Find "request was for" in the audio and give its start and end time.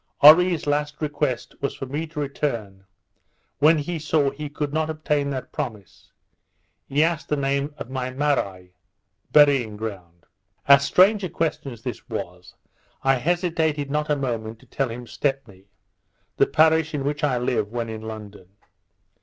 0.99-1.85